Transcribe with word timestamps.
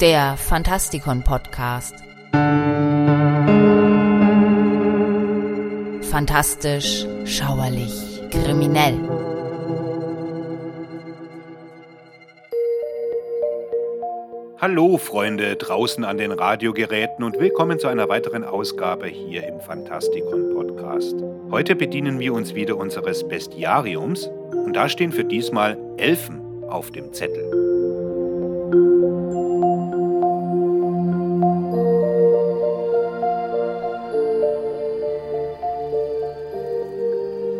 der 0.00 0.36
Fantastikon 0.36 1.22
Podcast. 1.22 1.94
Fantastisch, 6.10 7.06
schauerlich, 7.24 8.22
kriminell. 8.30 8.98
Hallo 14.58 14.96
Freunde 14.96 15.56
draußen 15.56 16.04
an 16.04 16.18
den 16.18 16.32
Radiogeräten 16.32 17.22
und 17.22 17.38
willkommen 17.38 17.78
zu 17.78 17.86
einer 17.86 18.08
weiteren 18.08 18.44
Ausgabe 18.44 19.06
hier 19.06 19.46
im 19.46 19.60
Fantastikon 19.60 20.54
Podcast. 20.54 21.14
Heute 21.50 21.76
bedienen 21.76 22.18
wir 22.18 22.32
uns 22.34 22.54
wieder 22.54 22.76
unseres 22.76 23.28
Bestiariums 23.28 24.30
und 24.52 24.74
da 24.74 24.88
stehen 24.88 25.12
für 25.12 25.24
diesmal 25.24 25.76
Elfen 25.98 26.64
auf 26.68 26.90
dem 26.90 27.12
Zettel. 27.12 27.73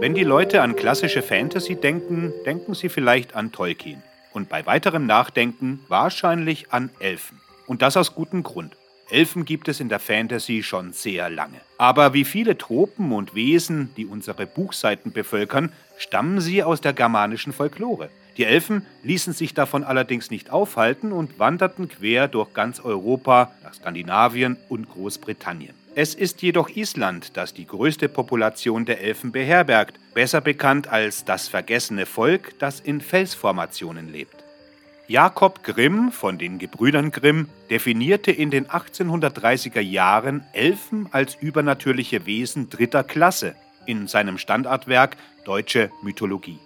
Wenn 0.05 0.13
die 0.13 0.23
Leute 0.23 0.61
an 0.61 0.77
klassische 0.77 1.23
Fantasy 1.23 1.77
denken, 1.77 2.31
denken 2.45 2.75
sie 2.75 2.91
vielleicht 2.91 3.35
an 3.35 3.53
Tolkien. 3.53 4.03
Und 4.35 4.51
bei 4.51 4.67
weiterem 4.67 5.07
Nachdenken 5.07 5.81
wahrscheinlich 5.89 6.71
an 6.73 6.91
Elfen. 6.99 7.41
Und 7.67 7.81
das 7.81 7.97
aus 7.97 8.15
gutem 8.15 8.43
Grund. 8.43 8.77
Elfen 9.09 9.47
gibt 9.47 9.67
es 9.67 9.81
in 9.81 9.89
der 9.89 10.01
Fantasy 10.01 10.63
schon 10.63 10.93
sehr 10.93 11.31
lange. 11.31 11.59
Aber 11.79 12.13
wie 12.13 12.27
viele 12.27 12.59
Tropen 12.59 13.13
und 13.13 13.35
Wesen, 13.35 13.95
die 13.97 14.05
unsere 14.05 14.45
Buchseiten 14.45 15.11
bevölkern, 15.11 15.73
stammen 15.97 16.43
sie 16.43 16.63
aus 16.63 16.83
der 16.83 16.93
germanischen 16.93 17.55
Folklore. 17.55 18.11
Die 18.37 18.45
Elfen 18.45 18.85
ließen 19.05 19.33
sich 19.33 19.55
davon 19.55 19.85
allerdings 19.85 20.31
nicht 20.31 20.51
aufhalten 20.51 21.13
und 21.13 21.39
wanderten 21.39 21.89
quer 21.89 22.29
durch 22.29 22.53
ganz 22.53 22.79
Europa 22.79 23.53
nach 23.63 23.73
Skandinavien 23.73 24.59
und 24.69 24.87
Großbritannien. 24.91 25.84
Es 25.97 26.17
ist 26.17 26.43
jedoch 26.43 26.71
Island, 26.71 27.37
das 27.37 27.55
die 27.55 27.69
größte 27.69 28.09
Population 28.09 28.85
der 28.85 29.01
Elfen 29.01 29.31
beherbergt, 29.31 30.01
besser 30.13 30.41
bekannt 30.41 30.89
als 30.89 31.25
das 31.25 31.47
vergessene 31.47 32.05
Volk, 32.05 32.59
das 32.59 32.81
in 32.81 33.01
Felsformationen 33.01 34.11
lebt. 34.11 34.35
Jakob 35.07 35.63
Grimm 35.63 36.11
von 36.11 36.37
den 36.37 36.59
Gebrüdern 36.59 37.13
Grimm 37.13 37.49
definierte 37.71 38.33
in 38.33 38.51
den 38.51 38.67
1830er 38.67 39.81
Jahren 39.81 40.43
Elfen 40.53 41.09
als 41.13 41.37
übernatürliche 41.37 42.27
Wesen 42.27 42.71
dritter 42.71 43.05
Klasse 43.05 43.55
in 43.87 44.09
seinem 44.09 44.39
Standardwerk 44.39 45.17
Deutsche 45.45 45.91
Mythologie. 46.03 46.59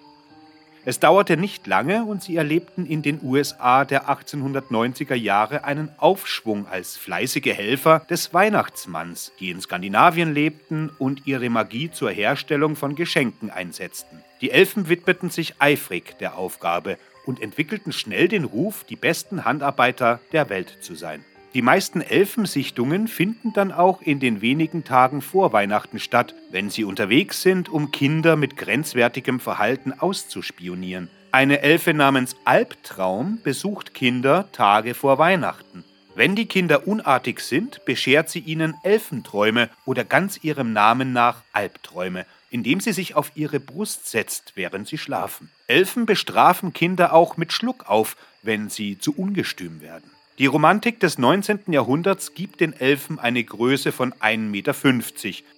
Es 0.88 1.00
dauerte 1.00 1.36
nicht 1.36 1.66
lange 1.66 2.04
und 2.04 2.22
sie 2.22 2.36
erlebten 2.36 2.86
in 2.86 3.02
den 3.02 3.20
USA 3.22 3.84
der 3.84 4.08
1890er 4.08 5.14
Jahre 5.14 5.64
einen 5.64 5.90
Aufschwung 5.98 6.66
als 6.66 6.96
fleißige 6.96 7.52
Helfer 7.52 8.06
des 8.08 8.32
Weihnachtsmanns, 8.32 9.32
die 9.38 9.50
in 9.50 9.60
Skandinavien 9.60 10.32
lebten 10.32 10.88
und 10.96 11.26
ihre 11.26 11.50
Magie 11.50 11.90
zur 11.90 12.10
Herstellung 12.10 12.74
von 12.74 12.94
Geschenken 12.94 13.50
einsetzten. 13.50 14.24
Die 14.40 14.50
Elfen 14.50 14.88
widmeten 14.88 15.28
sich 15.28 15.56
eifrig 15.58 16.16
der 16.20 16.38
Aufgabe 16.38 16.96
und 17.26 17.42
entwickelten 17.42 17.92
schnell 17.92 18.26
den 18.26 18.44
Ruf, 18.44 18.84
die 18.84 18.96
besten 18.96 19.44
Handarbeiter 19.44 20.20
der 20.32 20.48
Welt 20.48 20.78
zu 20.80 20.94
sein. 20.94 21.22
Die 21.54 21.62
meisten 21.62 22.02
Elfensichtungen 22.02 23.08
finden 23.08 23.54
dann 23.54 23.72
auch 23.72 24.02
in 24.02 24.20
den 24.20 24.42
wenigen 24.42 24.84
Tagen 24.84 25.22
vor 25.22 25.52
Weihnachten 25.54 25.98
statt, 25.98 26.34
wenn 26.50 26.68
sie 26.68 26.84
unterwegs 26.84 27.40
sind, 27.40 27.70
um 27.70 27.90
Kinder 27.90 28.36
mit 28.36 28.58
grenzwertigem 28.58 29.40
Verhalten 29.40 29.92
auszuspionieren. 29.98 31.08
Eine 31.32 31.60
Elfe 31.62 31.94
namens 31.94 32.36
Albtraum 32.44 33.40
besucht 33.42 33.94
Kinder 33.94 34.50
Tage 34.52 34.92
vor 34.94 35.18
Weihnachten. 35.18 35.84
Wenn 36.14 36.34
die 36.34 36.46
Kinder 36.46 36.86
unartig 36.86 37.40
sind, 37.40 37.84
beschert 37.86 38.28
sie 38.28 38.40
ihnen 38.40 38.74
Elfenträume 38.82 39.70
oder 39.86 40.04
ganz 40.04 40.42
ihrem 40.42 40.72
Namen 40.72 41.12
nach 41.12 41.42
Albträume, 41.52 42.26
indem 42.50 42.80
sie 42.80 42.92
sich 42.92 43.14
auf 43.14 43.32
ihre 43.36 43.60
Brust 43.60 44.08
setzt, 44.10 44.52
während 44.54 44.88
sie 44.88 44.98
schlafen. 44.98 45.50
Elfen 45.66 46.06
bestrafen 46.06 46.72
Kinder 46.72 47.12
auch 47.12 47.36
mit 47.36 47.52
Schluck 47.52 47.88
auf, 47.88 48.16
wenn 48.42 48.68
sie 48.68 48.98
zu 48.98 49.16
ungestüm 49.16 49.80
werden. 49.80 50.10
Die 50.38 50.46
Romantik 50.46 51.00
des 51.00 51.18
19. 51.18 51.72
Jahrhunderts 51.72 52.32
gibt 52.32 52.60
den 52.60 52.72
Elfen 52.72 53.18
eine 53.18 53.42
Größe 53.42 53.90
von 53.90 54.12
1,50 54.12 54.38
Meter, 54.38 54.74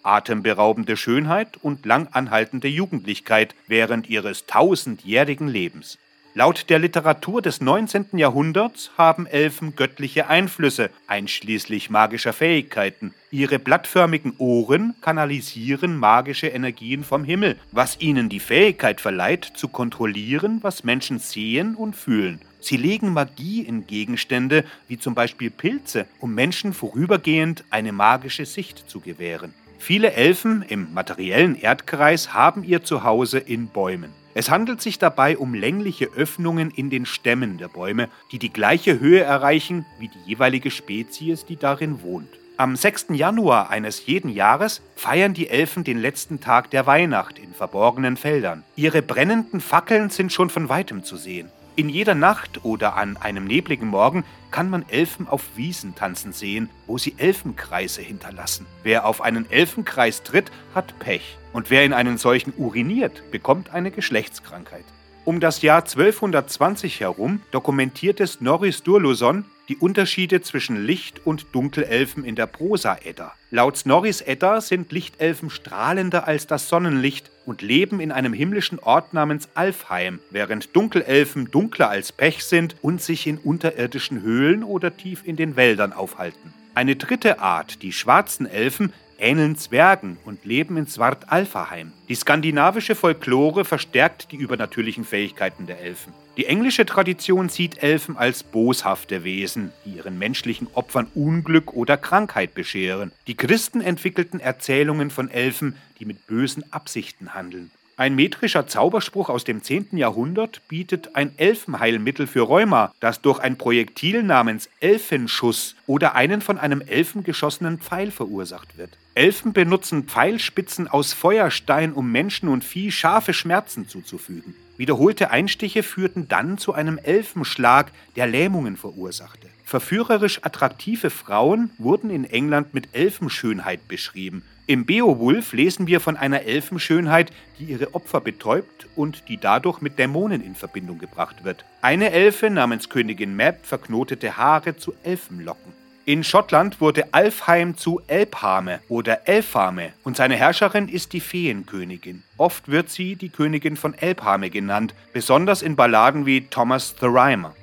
atemberaubende 0.03 0.97
Schönheit 0.97 1.59
und 1.61 1.85
lang 1.85 2.09
anhaltende 2.13 2.67
Jugendlichkeit 2.67 3.55
während 3.67 4.09
ihres 4.09 4.47
tausendjährigen 4.47 5.49
Lebens. 5.49 5.99
Laut 6.33 6.71
der 6.71 6.79
Literatur 6.79 7.43
des 7.43 7.61
19. 7.61 8.17
Jahrhunderts 8.17 8.93
haben 8.97 9.27
Elfen 9.27 9.77
göttliche 9.77 10.29
Einflüsse, 10.29 10.89
einschließlich 11.09 11.91
magischer 11.91 12.33
Fähigkeiten. 12.33 13.13
Ihre 13.31 13.59
blattförmigen 13.59 14.33
Ohren 14.39 14.95
kanalisieren 15.03 15.99
magische 15.99 16.47
Energien 16.47 17.05
vom 17.05 17.25
Himmel, 17.25 17.59
was 17.71 18.01
ihnen 18.01 18.31
die 18.31 18.41
Fähigkeit 18.41 19.03
verleiht, 19.03 19.45
zu 19.45 19.69
kontrollieren, 19.69 20.61
was 20.63 20.85
Menschen 20.85 21.19
sehen 21.19 21.75
und 21.75 21.97
fühlen. 21.97 22.41
Sie 22.61 22.77
legen 22.77 23.13
Magie 23.13 23.63
in 23.63 23.87
Gegenstände, 23.87 24.65
wie 24.89 24.99
zum 24.99 25.15
Beispiel 25.15 25.51
Pilze, 25.51 26.07
um 26.21 26.35
Menschen 26.35 26.73
vorübergehend 26.73 27.65
eine 27.71 27.93
magische 27.93 28.47
Sicht 28.47 28.89
zu 28.89 29.01
gewähren. 29.01 29.55
Viele 29.79 30.13
Elfen 30.13 30.63
im 30.69 30.93
materiellen 30.93 31.57
Erdkreis 31.57 32.35
haben 32.35 32.65
ihr 32.65 32.85
Zuhause 32.85 33.39
in 33.39 33.69
Bäumen. 33.69 34.13
Es 34.35 34.51
handelt 34.51 34.81
sich 34.81 34.99
dabei 34.99 35.39
um 35.39 35.55
längliche 35.55 36.11
Öffnungen 36.15 36.71
in 36.71 36.91
den 36.91 37.07
Stämmen 37.07 37.59
der 37.59 37.69
Bäume, 37.69 38.09
die 38.31 38.39
die 38.39 38.53
gleiche 38.53 39.01
Höhe 39.01 39.23
erreichen 39.23 39.87
wie 39.99 40.09
die 40.09 40.31
jeweilige 40.31 40.71
Spezies, 40.71 41.47
die 41.47 41.57
darin 41.57 42.03
wohnt. 42.03 42.29
Am 42.59 42.77
6. 42.77 43.07
Januar 43.13 43.71
eines 43.71 44.05
jeden 44.05 44.29
Jahres 44.29 44.83
feiern 44.95 45.33
die 45.33 45.49
Elfen 45.49 45.83
den 45.83 45.99
letzten 45.99 46.41
Tag 46.41 46.71
der 46.71 46.87
Weihnacht 46.87 47.39
in 47.39 47.55
verborgenen 47.55 48.19
Feldern. 48.19 48.65
Ihre 48.77 49.01
brennenden 49.01 49.63
Fackeln 49.63 50.11
sind 50.11 50.31
schon 50.31 50.51
von 50.51 50.69
weitem 50.69 51.03
zu 51.03 51.17
sehen. 51.17 51.49
In 51.81 51.89
jeder 51.89 52.15
Nacht 52.15 52.63
oder 52.63 52.97
an 52.97 53.17
einem 53.17 53.47
nebligen 53.47 53.89
Morgen 53.89 54.27
kann 54.51 54.69
man 54.69 54.87
Elfen 54.91 55.27
auf 55.27 55.57
Wiesen 55.57 55.95
tanzen 55.95 56.35
sehen, 56.35 56.69
wo 56.87 56.99
sie 56.99 57.15
Elfenkreise 57.17 58.03
hinterlassen. 58.03 58.67
Wer 58.83 59.07
auf 59.07 59.23
einen 59.23 59.51
Elfenkreis 59.51 60.23
tritt, 60.23 60.53
hat 60.75 60.99
Pech. 60.99 61.39
Und 61.55 61.71
wer 61.71 61.83
in 61.83 61.95
einen 61.95 62.19
solchen 62.19 62.53
uriniert, 62.59 63.31
bekommt 63.31 63.71
eine 63.73 63.91
Geschlechtskrankheit. 63.91 64.85
Um 65.25 65.41
das 65.41 65.63
Jahr 65.63 65.79
1220 65.81 67.01
herum 67.01 67.41
dokumentierte 67.51 68.27
Snorri 68.27 68.75
Sturluson 68.75 69.47
die 69.69 69.77
Unterschiede 69.77 70.43
zwischen 70.43 70.85
Licht- 70.85 71.25
und 71.25 71.47
Dunkelelfen 71.53 72.25
in 72.25 72.35
der 72.35 72.47
Prosa-Edda. 72.47 73.33
Laut 73.51 73.77
Snorris 73.77 74.21
Edda 74.21 74.61
sind 74.61 74.91
Lichtelfen 74.93 75.51
strahlender 75.51 76.27
als 76.27 76.47
das 76.47 76.69
Sonnenlicht 76.69 77.31
und 77.47 77.63
leben 77.63 78.01
in 78.01 78.13
einem 78.13 78.33
himmlischen 78.33 78.79
Ort 78.79 79.15
namens 79.15 79.49
Alfheim, 79.55 80.21
während 80.31 80.75
Dunkelelfen 80.75 81.51
dunkler 81.51 81.89
als 81.91 82.13
Pech 82.13 82.45
sind 82.45 82.77
und 82.83 83.01
sich 83.01 83.27
in 83.27 83.39
unterirdischen 83.39 84.23
Höhlen 84.23 84.65
oder 84.65 84.97
tief 84.97 85.23
in 85.25 85.37
den 85.37 85.57
Wäldern 85.57 85.93
aufhalten. 85.93 86.53
Eine 86.75 86.97
dritte 86.97 87.41
Art, 87.41 87.83
die 87.83 87.93
schwarzen 87.93 88.47
Elfen, 88.47 88.93
ähneln 89.21 89.57
Zwergen 89.57 90.17
und 90.25 90.45
leben 90.45 90.77
in 90.77 90.87
Swart-Alphaheim. 90.87 91.93
Die 92.09 92.15
skandinavische 92.15 92.95
Folklore 92.95 93.65
verstärkt 93.65 94.33
die 94.33 94.37
übernatürlichen 94.37 95.05
Fähigkeiten 95.05 95.67
der 95.67 95.81
Elfen. 95.81 96.13
Die 96.37 96.47
englische 96.47 96.87
Tradition 96.87 97.49
sieht 97.49 97.83
Elfen 97.83 98.17
als 98.17 98.45
boshafte 98.45 99.25
Wesen, 99.25 99.73
die 99.85 99.97
ihren 99.97 100.19
menschlichen 100.19 100.69
Opfern 100.75 101.09
Unglück 101.15 101.75
oder 101.75 101.97
Krankheit 101.97 102.55
bescheren. 102.55 103.11
Die 103.27 103.37
Christen 103.37 103.81
entwickelten 103.81 104.39
Erzählungen 104.39 105.11
von 105.11 105.29
Elfen, 105.29 105.77
die 105.99 106.05
mit 106.05 106.27
bösen 106.29 106.65
Absichten 106.73 107.35
handeln. 107.35 107.71
Ein 107.97 108.15
metrischer 108.15 108.67
Zauberspruch 108.67 109.29
aus 109.29 109.45
dem 109.45 109.63
10. 109.63 109.89
Jahrhundert 109.99 110.63
bietet 110.69 111.17
ein 111.17 111.35
Elfenheilmittel 111.37 112.27
für 112.27 112.41
Rheuma, 112.41 112.95
das 113.01 113.21
durch 113.21 113.41
ein 113.41 113.59
Projektil 113.59 114.23
namens 114.23 114.71
Elfenschuss 114.81 115.77
oder 115.87 116.15
einen 116.15 116.41
von 116.41 116.57
einem 116.59 116.81
Elfen 116.81 117.25
geschossenen 117.25 117.79
Pfeil 117.79 118.11
verursacht 118.11 118.79
wird. 118.79 118.97
Elfen 119.21 119.53
benutzen 119.53 120.05
Pfeilspitzen 120.05 120.89
aus 120.89 121.13
Feuerstein, 121.13 121.93
um 121.93 122.11
Menschen 122.11 122.49
und 122.49 122.65
Vieh 122.65 122.91
scharfe 122.91 123.35
Schmerzen 123.35 123.87
zuzufügen. 123.87 124.55
Wiederholte 124.79 125.31
Einstiche 125.31 125.83
führten 125.83 126.27
dann 126.27 126.57
zu 126.57 126.73
einem 126.73 126.97
Elfenschlag, 126.97 127.93
der 128.17 128.27
Lähmungen 128.27 128.79
verursachte. 128.79 129.49
Verführerisch 129.63 130.43
attraktive 130.43 131.11
Frauen 131.11 131.69
wurden 131.77 132.09
in 132.09 132.25
England 132.25 132.73
mit 132.73 132.89
Elfenschönheit 132.95 133.89
beschrieben. 133.89 134.43
Im 134.67 134.87
Beowulf 134.87 135.53
lesen 135.53 135.87
wir 135.87 136.01
von 136.01 136.17
einer 136.17 136.45
Elfenschönheit, 136.45 137.31
die 137.59 137.65
ihre 137.65 137.95
Opfer 137.95 138.23
betäubt 138.23 138.87
und 138.97 139.29
die 139.29 139.37
dadurch 139.37 139.83
mit 139.83 139.99
Dämonen 139.99 140.43
in 140.43 140.55
Verbindung 140.55 140.99
gebracht 140.99 141.45
wird. 141.45 141.67
Eine 141.83 142.11
Elfe 142.13 142.49
namens 142.49 142.89
Königin 142.89 143.37
Mab 143.37 143.67
verknotete 143.67 144.39
Haare 144.39 144.79
zu 144.79 144.95
Elfenlocken. 145.03 145.80
In 146.11 146.25
Schottland 146.25 146.81
wurde 146.81 147.15
Alfheim 147.15 147.77
zu 147.77 148.01
Elphame 148.09 148.81
oder 148.89 149.29
Elfame 149.29 149.93
und 150.03 150.17
seine 150.17 150.35
Herrscherin 150.35 150.89
ist 150.89 151.13
die 151.13 151.21
Feenkönigin. 151.21 152.25
Oft 152.37 152.67
wird 152.67 152.91
sie 152.91 153.15
die 153.15 153.29
Königin 153.29 153.77
von 153.77 153.95
Elphame 153.95 154.51
genannt, 154.51 154.93
besonders 155.13 155.63
in 155.63 155.77
Balladen 155.77 156.27
wie 156.27 156.41
Thomas 156.41 156.97
the 156.99 157.07
Rhymer. 157.07 157.55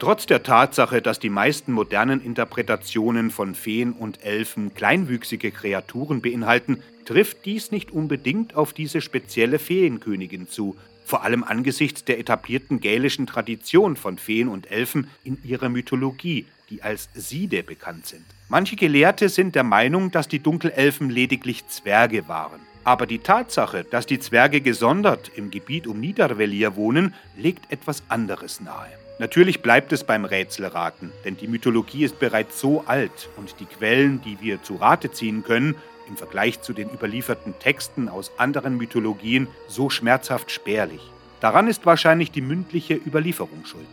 Trotz 0.00 0.26
der 0.26 0.42
Tatsache, 0.42 1.00
dass 1.00 1.20
die 1.20 1.30
meisten 1.30 1.70
modernen 1.70 2.20
Interpretationen 2.20 3.30
von 3.30 3.54
Feen 3.54 3.92
und 3.92 4.24
Elfen 4.24 4.74
kleinwüchsige 4.74 5.52
Kreaturen 5.52 6.22
beinhalten, 6.22 6.82
trifft 7.04 7.44
dies 7.44 7.70
nicht 7.70 7.92
unbedingt 7.92 8.56
auf 8.56 8.72
diese 8.72 9.00
spezielle 9.00 9.60
Feenkönigin 9.60 10.48
zu, 10.48 10.76
vor 11.04 11.22
allem 11.22 11.44
angesichts 11.44 12.04
der 12.04 12.18
etablierten 12.18 12.80
gälischen 12.80 13.28
Tradition 13.28 13.94
von 13.94 14.18
Feen 14.18 14.48
und 14.48 14.72
Elfen 14.72 15.08
in 15.22 15.38
ihrer 15.44 15.68
Mythologie, 15.68 16.46
die 16.72 16.82
als 16.82 17.10
Side 17.14 17.62
bekannt 17.62 18.06
sind. 18.06 18.24
Manche 18.48 18.76
Gelehrte 18.76 19.28
sind 19.28 19.54
der 19.54 19.62
Meinung, 19.62 20.10
dass 20.10 20.26
die 20.26 20.38
Dunkelelfen 20.38 21.10
lediglich 21.10 21.66
Zwerge 21.68 22.28
waren. 22.28 22.60
Aber 22.84 23.06
die 23.06 23.18
Tatsache, 23.18 23.84
dass 23.84 24.06
die 24.06 24.18
Zwerge 24.18 24.60
gesondert 24.60 25.30
im 25.36 25.50
Gebiet 25.50 25.86
um 25.86 26.00
Niedervellir 26.00 26.74
wohnen, 26.74 27.14
legt 27.36 27.70
etwas 27.70 28.02
anderes 28.08 28.60
nahe. 28.60 28.88
Natürlich 29.18 29.60
bleibt 29.60 29.92
es 29.92 30.02
beim 30.02 30.24
Rätselraten, 30.24 31.12
denn 31.24 31.36
die 31.36 31.46
Mythologie 31.46 32.04
ist 32.04 32.18
bereits 32.18 32.58
so 32.58 32.82
alt 32.86 33.28
und 33.36 33.54
die 33.60 33.66
Quellen, 33.66 34.20
die 34.22 34.40
wir 34.40 34.62
zu 34.62 34.76
Rate 34.76 35.12
ziehen 35.12 35.44
können, 35.44 35.76
im 36.08 36.16
Vergleich 36.16 36.62
zu 36.62 36.72
den 36.72 36.90
überlieferten 36.90 37.54
Texten 37.60 38.08
aus 38.08 38.32
anderen 38.38 38.78
Mythologien 38.78 39.46
so 39.68 39.90
schmerzhaft 39.90 40.50
spärlich. 40.50 41.02
Daran 41.40 41.68
ist 41.68 41.86
wahrscheinlich 41.86 42.30
die 42.30 42.40
mündliche 42.40 42.94
Überlieferung 42.94 43.64
schuld. 43.64 43.86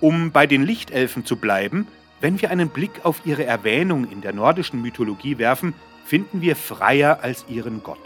Um 0.00 0.32
bei 0.32 0.46
den 0.46 0.64
Lichtelfen 0.64 1.24
zu 1.24 1.36
bleiben, 1.36 1.86
wenn 2.22 2.40
wir 2.40 2.50
einen 2.50 2.68
Blick 2.68 3.04
auf 3.04 3.22
ihre 3.26 3.44
Erwähnung 3.44 4.08
in 4.08 4.20
der 4.20 4.32
nordischen 4.32 4.80
Mythologie 4.80 5.38
werfen, 5.38 5.74
finden 6.04 6.40
wir 6.40 6.54
Freier 6.54 7.18
als 7.20 7.44
ihren 7.48 7.82
Gott. 7.82 7.98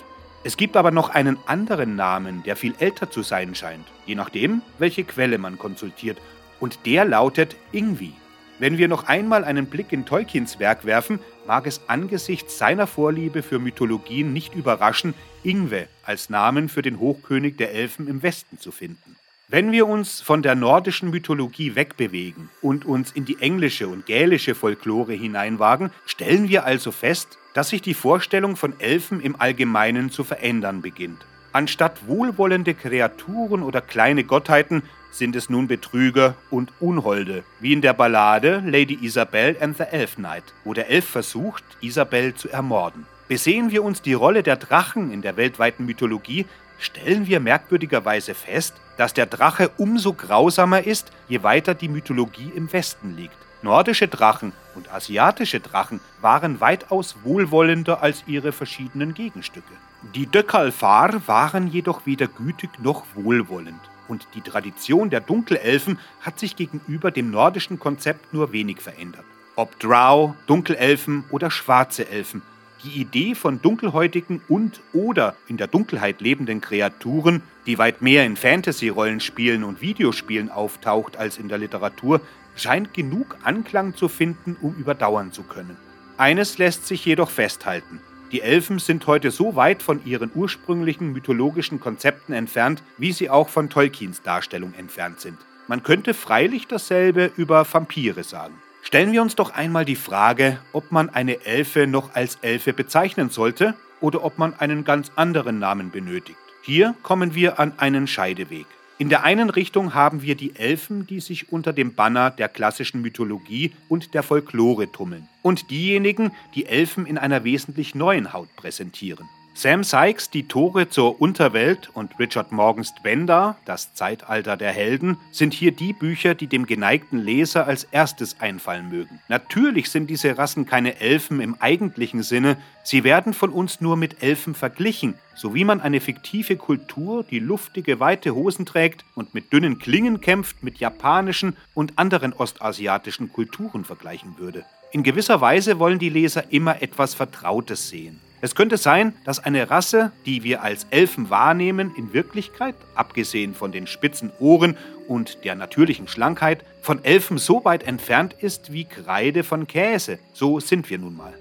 Es 0.42 0.56
gibt 0.56 0.76
aber 0.76 0.90
noch 0.90 1.10
einen 1.10 1.36
anderen 1.46 1.96
Namen, 1.96 2.42
der 2.42 2.56
viel 2.56 2.74
älter 2.78 3.10
zu 3.10 3.22
sein 3.22 3.54
scheint, 3.54 3.86
je 4.06 4.14
nachdem, 4.14 4.62
welche 4.78 5.04
Quelle 5.04 5.36
man 5.36 5.58
konsultiert 5.58 6.18
und 6.60 6.86
der 6.86 7.04
lautet 7.04 7.56
Ingvi. 7.72 8.14
Wenn 8.58 8.78
wir 8.78 8.88
noch 8.88 9.04
einmal 9.04 9.44
einen 9.44 9.66
Blick 9.66 9.92
in 9.92 10.06
Tolkiens 10.06 10.58
Werk 10.58 10.86
werfen, 10.86 11.18
mag 11.46 11.66
es 11.66 11.82
angesichts 11.86 12.56
seiner 12.56 12.86
Vorliebe 12.86 13.42
für 13.42 13.58
Mythologien 13.58 14.32
nicht 14.32 14.54
überraschen, 14.54 15.12
Ingwe 15.42 15.88
als 16.04 16.30
Namen 16.30 16.70
für 16.70 16.80
den 16.80 16.98
Hochkönig 17.00 17.56
der 17.56 17.72
Elfen 17.72 18.08
im 18.08 18.22
Westen 18.22 18.58
zu 18.58 18.72
finden. 18.72 19.16
Wenn 19.48 19.70
wir 19.70 19.86
uns 19.86 20.20
von 20.20 20.42
der 20.42 20.56
nordischen 20.56 21.10
Mythologie 21.10 21.76
wegbewegen 21.76 22.50
und 22.62 22.84
uns 22.84 23.12
in 23.12 23.24
die 23.24 23.40
englische 23.40 23.86
und 23.86 24.04
gälische 24.04 24.56
Folklore 24.56 25.12
hineinwagen, 25.12 25.90
stellen 26.04 26.48
wir 26.48 26.64
also 26.64 26.90
fest, 26.90 27.38
dass 27.54 27.68
sich 27.68 27.80
die 27.80 27.94
Vorstellung 27.94 28.56
von 28.56 28.74
Elfen 28.80 29.20
im 29.20 29.40
Allgemeinen 29.40 30.10
zu 30.10 30.24
verändern 30.24 30.82
beginnt. 30.82 31.24
Anstatt 31.52 32.08
wohlwollende 32.08 32.74
Kreaturen 32.74 33.62
oder 33.62 33.80
kleine 33.80 34.24
Gottheiten 34.24 34.82
sind 35.12 35.36
es 35.36 35.48
nun 35.48 35.68
Betrüger 35.68 36.34
und 36.50 36.72
Unholde, 36.80 37.44
wie 37.60 37.72
in 37.72 37.82
der 37.82 37.92
Ballade 37.92 38.64
Lady 38.66 38.98
Isabel 39.00 39.56
and 39.60 39.76
the 39.76 39.84
Elf 39.84 40.16
Knight, 40.16 40.42
wo 40.64 40.74
der 40.74 40.90
Elf 40.90 41.04
versucht, 41.04 41.62
Isabel 41.80 42.34
zu 42.34 42.48
ermorden. 42.48 43.06
Besehen 43.28 43.72
wir 43.72 43.82
uns 43.82 44.02
die 44.02 44.14
Rolle 44.14 44.42
der 44.44 44.56
Drachen 44.56 45.10
in 45.12 45.20
der 45.20 45.36
weltweiten 45.36 45.84
Mythologie, 45.84 46.46
stellen 46.78 47.26
wir 47.26 47.40
merkwürdigerweise 47.40 48.34
fest, 48.34 48.74
dass 48.96 49.14
der 49.14 49.26
Drache 49.26 49.70
umso 49.78 50.12
grausamer 50.12 50.84
ist, 50.84 51.10
je 51.28 51.42
weiter 51.42 51.74
die 51.74 51.88
Mythologie 51.88 52.52
im 52.54 52.72
Westen 52.72 53.16
liegt. 53.16 53.36
Nordische 53.62 54.06
Drachen 54.06 54.52
und 54.76 54.92
asiatische 54.92 55.58
Drachen 55.58 56.00
waren 56.20 56.60
weitaus 56.60 57.16
wohlwollender 57.24 58.00
als 58.00 58.22
ihre 58.28 58.52
verschiedenen 58.52 59.12
Gegenstücke. 59.12 59.72
Die 60.14 60.26
Döckalfar 60.26 61.26
waren 61.26 61.66
jedoch 61.66 62.06
weder 62.06 62.28
gütig 62.28 62.70
noch 62.80 63.04
wohlwollend 63.14 63.80
und 64.06 64.28
die 64.34 64.40
Tradition 64.40 65.10
der 65.10 65.20
Dunkelelfen 65.20 65.98
hat 66.20 66.38
sich 66.38 66.54
gegenüber 66.54 67.10
dem 67.10 67.32
nordischen 67.32 67.80
Konzept 67.80 68.32
nur 68.32 68.52
wenig 68.52 68.80
verändert. 68.80 69.24
Ob 69.56 69.80
Drow, 69.80 70.34
Dunkelelfen 70.46 71.24
oder 71.30 71.50
schwarze 71.50 72.08
Elfen, 72.08 72.42
die 72.84 73.00
Idee 73.00 73.34
von 73.34 73.60
dunkelhäutigen 73.62 74.40
und 74.48 74.80
oder 74.92 75.34
in 75.48 75.56
der 75.56 75.66
Dunkelheit 75.66 76.20
lebenden 76.20 76.60
Kreaturen, 76.60 77.42
die 77.66 77.78
weit 77.78 78.02
mehr 78.02 78.24
in 78.24 78.36
Fantasy-Rollenspielen 78.36 79.64
und 79.64 79.80
Videospielen 79.80 80.50
auftaucht 80.50 81.16
als 81.16 81.38
in 81.38 81.48
der 81.48 81.58
Literatur, 81.58 82.20
scheint 82.54 82.94
genug 82.94 83.36
Anklang 83.42 83.94
zu 83.94 84.08
finden, 84.08 84.56
um 84.60 84.74
überdauern 84.74 85.32
zu 85.32 85.42
können. 85.42 85.76
Eines 86.16 86.58
lässt 86.58 86.86
sich 86.86 87.04
jedoch 87.04 87.30
festhalten. 87.30 88.00
Die 88.32 88.40
Elfen 88.40 88.78
sind 88.78 89.06
heute 89.06 89.30
so 89.30 89.54
weit 89.54 89.82
von 89.82 90.04
ihren 90.04 90.30
ursprünglichen 90.34 91.12
mythologischen 91.12 91.78
Konzepten 91.78 92.32
entfernt, 92.32 92.82
wie 92.98 93.12
sie 93.12 93.30
auch 93.30 93.48
von 93.48 93.70
Tolkiens 93.70 94.22
Darstellung 94.22 94.74
entfernt 94.74 95.20
sind. 95.20 95.38
Man 95.68 95.82
könnte 95.82 96.14
freilich 96.14 96.66
dasselbe 96.66 97.30
über 97.36 97.66
Vampire 97.70 98.24
sagen. 98.24 98.54
Stellen 98.86 99.10
wir 99.10 99.20
uns 99.20 99.34
doch 99.34 99.52
einmal 99.52 99.84
die 99.84 99.96
Frage, 99.96 100.60
ob 100.72 100.92
man 100.92 101.10
eine 101.10 101.44
Elfe 101.44 101.88
noch 101.88 102.14
als 102.14 102.36
Elfe 102.42 102.72
bezeichnen 102.72 103.30
sollte 103.30 103.74
oder 104.00 104.22
ob 104.22 104.38
man 104.38 104.54
einen 104.60 104.84
ganz 104.84 105.10
anderen 105.16 105.58
Namen 105.58 105.90
benötigt. 105.90 106.38
Hier 106.62 106.94
kommen 107.02 107.34
wir 107.34 107.58
an 107.58 107.72
einen 107.78 108.06
Scheideweg. 108.06 108.66
In 108.98 109.08
der 109.08 109.24
einen 109.24 109.50
Richtung 109.50 109.94
haben 109.94 110.22
wir 110.22 110.36
die 110.36 110.54
Elfen, 110.54 111.04
die 111.04 111.18
sich 111.18 111.50
unter 111.50 111.72
dem 111.72 111.94
Banner 111.94 112.30
der 112.30 112.48
klassischen 112.48 113.02
Mythologie 113.02 113.72
und 113.88 114.14
der 114.14 114.22
Folklore 114.22 114.92
tummeln. 114.92 115.26
Und 115.42 115.68
diejenigen, 115.70 116.30
die 116.54 116.66
Elfen 116.66 117.06
in 117.06 117.18
einer 117.18 117.42
wesentlich 117.42 117.96
neuen 117.96 118.32
Haut 118.32 118.54
präsentieren. 118.54 119.28
Sam 119.58 119.84
Sykes 119.84 120.28
Die 120.28 120.46
Tore 120.46 120.90
zur 120.90 121.18
Unterwelt 121.18 121.88
und 121.94 122.18
Richard 122.18 122.52
Morgans 122.52 122.94
Dwenda, 122.96 123.56
Das 123.64 123.94
Zeitalter 123.94 124.54
der 124.58 124.70
Helden, 124.70 125.16
sind 125.32 125.54
hier 125.54 125.72
die 125.72 125.94
Bücher, 125.94 126.34
die 126.34 126.46
dem 126.46 126.66
geneigten 126.66 127.18
Leser 127.18 127.66
als 127.66 127.84
erstes 127.84 128.38
einfallen 128.38 128.90
mögen. 128.90 129.18
Natürlich 129.28 129.88
sind 129.88 130.10
diese 130.10 130.36
Rassen 130.36 130.66
keine 130.66 131.00
Elfen 131.00 131.40
im 131.40 131.56
eigentlichen 131.58 132.22
Sinne, 132.22 132.58
sie 132.82 133.02
werden 133.02 133.32
von 133.32 133.48
uns 133.48 133.80
nur 133.80 133.96
mit 133.96 134.22
Elfen 134.22 134.54
verglichen, 134.54 135.14
so 135.34 135.54
wie 135.54 135.64
man 135.64 135.80
eine 135.80 136.02
fiktive 136.02 136.56
Kultur, 136.56 137.24
die 137.24 137.38
luftige, 137.38 137.98
weite 137.98 138.34
Hosen 138.34 138.66
trägt 138.66 139.06
und 139.14 139.32
mit 139.32 139.54
dünnen 139.54 139.78
Klingen 139.78 140.20
kämpft, 140.20 140.62
mit 140.62 140.76
japanischen 140.80 141.56
und 141.72 141.94
anderen 141.98 142.34
ostasiatischen 142.34 143.32
Kulturen 143.32 143.86
vergleichen 143.86 144.36
würde. 144.36 144.66
In 144.92 145.02
gewisser 145.02 145.40
Weise 145.40 145.78
wollen 145.78 145.98
die 145.98 146.10
Leser 146.10 146.52
immer 146.52 146.82
etwas 146.82 147.14
Vertrautes 147.14 147.88
sehen. 147.88 148.20
Es 148.46 148.54
könnte 148.54 148.76
sein, 148.76 149.12
dass 149.24 149.40
eine 149.40 149.70
Rasse, 149.70 150.12
die 150.24 150.44
wir 150.44 150.62
als 150.62 150.86
Elfen 150.90 151.30
wahrnehmen, 151.30 151.92
in 151.96 152.12
Wirklichkeit, 152.12 152.76
abgesehen 152.94 153.56
von 153.56 153.72
den 153.72 153.88
spitzen 153.88 154.30
Ohren 154.38 154.76
und 155.08 155.44
der 155.44 155.56
natürlichen 155.56 156.06
Schlankheit, 156.06 156.64
von 156.80 157.04
Elfen 157.04 157.38
so 157.38 157.64
weit 157.64 157.82
entfernt 157.82 158.36
ist 158.38 158.72
wie 158.72 158.84
Kreide 158.84 159.42
von 159.42 159.66
Käse. 159.66 160.20
So 160.32 160.60
sind 160.60 160.88
wir 160.90 160.98
nun 160.98 161.16
mal. 161.16 161.34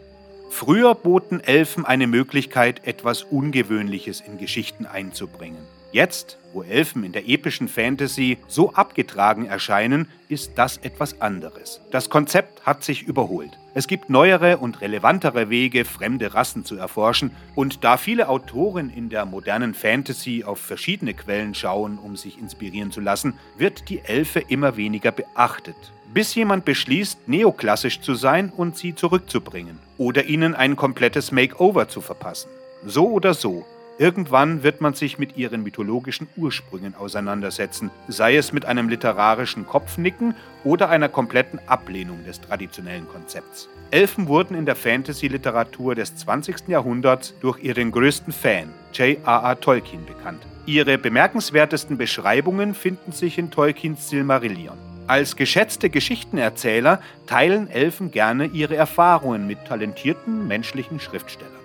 Früher 0.50 0.96
boten 0.96 1.42
Elfen 1.42 1.86
eine 1.86 2.08
Möglichkeit, 2.08 2.88
etwas 2.88 3.22
Ungewöhnliches 3.22 4.22
in 4.22 4.40
Geschichten 4.40 4.88
einzubringen. 4.88 5.62
Jetzt, 5.96 6.38
wo 6.52 6.62
Elfen 6.62 7.06
in 7.06 7.14
der 7.14 7.26
epischen 7.26 7.70
Fantasy 7.70 8.38
so 8.50 8.74
abgetragen 8.74 9.46
erscheinen, 9.46 10.10
ist 10.28 10.52
das 10.58 10.76
etwas 10.76 11.22
anderes. 11.22 11.80
Das 11.90 12.10
Konzept 12.10 12.66
hat 12.66 12.84
sich 12.84 13.04
überholt. 13.04 13.58
Es 13.76 13.88
gibt 13.88 14.10
neuere 14.10 14.58
und 14.58 14.82
relevantere 14.82 15.50
Wege, 15.50 15.86
fremde 15.86 16.34
Rassen 16.34 16.66
zu 16.66 16.76
erforschen, 16.76 17.32
und 17.56 17.86
da 17.86 17.96
viele 17.96 18.28
Autoren 18.28 18.90
in 18.90 19.08
der 19.08 19.26
modernen 19.26 19.74
Fantasy 19.74 20.44
auf 20.46 20.60
verschiedene 20.60 21.14
Quellen 21.14 21.56
schauen, 21.56 21.98
um 21.98 22.18
sich 22.18 22.40
inspirieren 22.40 22.92
zu 22.92 23.00
lassen, 23.00 23.40
wird 23.58 23.88
die 23.88 24.02
Elfe 24.02 24.42
immer 24.42 24.76
weniger 24.76 25.14
beachtet. 25.14 25.78
Bis 26.14 26.36
jemand 26.36 26.66
beschließt, 26.66 27.30
neoklassisch 27.30 28.02
zu 28.02 28.16
sein 28.16 28.50
und 28.50 28.76
sie 28.76 28.96
zurückzubringen 28.96 29.80
oder 29.98 30.26
ihnen 30.26 30.56
ein 30.56 30.76
komplettes 30.76 31.32
Makeover 31.32 31.88
zu 31.88 32.02
verpassen. 32.02 32.50
So 32.86 33.10
oder 33.10 33.34
so, 33.34 33.66
Irgendwann 33.98 34.62
wird 34.62 34.82
man 34.82 34.94
sich 34.94 35.20
mit 35.20 35.38
ihren 35.38 35.64
mythologischen 35.64 36.28
Ursprüngen 36.36 36.96
auseinandersetzen, 36.96 37.92
sei 38.10 38.36
es 38.36 38.52
mit 38.52 38.66
einem 38.66 38.90
literarischen 38.90 39.66
Kopfnicken 39.66 40.36
oder 40.66 40.90
einer 40.90 41.08
kompletten 41.08 41.60
Ablehnung 41.68 42.26
des 42.26 42.42
traditionellen 42.42 43.08
Konzepts. 43.08 43.70
Elfen 43.92 44.28
wurden 44.28 44.56
in 44.56 44.66
der 44.66 44.76
Fantasy-Literatur 44.76 45.96
des 45.96 46.14
20. 46.18 46.68
Jahrhunderts 46.68 47.36
durch 47.40 47.64
ihren 47.64 47.92
größten 47.92 48.34
Fan, 48.34 48.70
J.R.R. 48.94 49.60
Tolkien, 49.62 50.06
bekannt. 50.06 50.42
Ihre 50.66 50.98
bemerkenswertesten 50.98 51.98
Beschreibungen 51.98 52.74
finden 52.74 53.14
sich 53.14 53.38
in 53.38 53.50
Tolkiens 53.50 54.10
Silmarillion. 54.10 54.78
Als 55.08 55.38
geschätzte 55.38 55.90
Geschichtenerzähler 55.90 57.00
teilen 57.28 57.70
Elfen 57.70 58.12
gerne 58.12 58.48
ihre 58.48 58.76
Erfahrungen 58.76 59.48
mit 59.48 59.64
talentierten 59.66 60.48
menschlichen 60.48 61.00
Schriftstellern. 61.00 61.65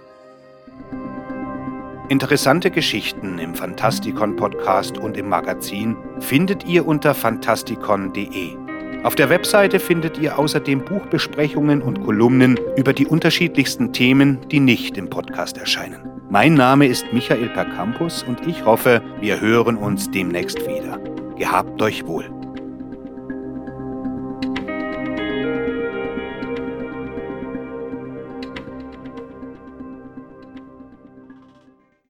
Interessante 2.10 2.72
Geschichten 2.72 3.38
im 3.38 3.54
Fantastikon 3.54 4.34
Podcast 4.34 4.98
und 4.98 5.16
im 5.16 5.28
Magazin 5.28 5.96
findet 6.18 6.66
ihr 6.66 6.84
unter 6.84 7.14
fantastikon.de. 7.14 8.56
Auf 9.04 9.14
der 9.14 9.30
Webseite 9.30 9.78
findet 9.78 10.18
ihr 10.18 10.36
außerdem 10.36 10.84
Buchbesprechungen 10.84 11.80
und 11.80 12.02
Kolumnen 12.02 12.58
über 12.76 12.92
die 12.92 13.06
unterschiedlichsten 13.06 13.92
Themen, 13.92 14.40
die 14.50 14.58
nicht 14.58 14.98
im 14.98 15.08
Podcast 15.08 15.56
erscheinen. 15.56 16.00
Mein 16.28 16.54
Name 16.54 16.88
ist 16.88 17.12
Michael 17.12 17.48
Percampus 17.50 18.24
und 18.24 18.44
ich 18.44 18.64
hoffe, 18.64 19.00
wir 19.20 19.40
hören 19.40 19.76
uns 19.76 20.10
demnächst 20.10 20.66
wieder. 20.66 20.98
Gehabt 21.36 21.80
euch 21.80 22.04
wohl. 22.08 22.39